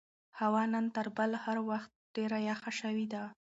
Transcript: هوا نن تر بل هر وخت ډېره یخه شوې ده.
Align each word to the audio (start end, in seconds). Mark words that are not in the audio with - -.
هوا 0.39 0.63
نن 0.73 0.85
تر 0.95 1.07
بل 1.17 1.31
هر 1.43 1.57
وخت 1.69 1.91
ډېره 2.15 2.37
یخه 2.49 2.71
شوې 2.79 3.05
ده. 3.13 3.23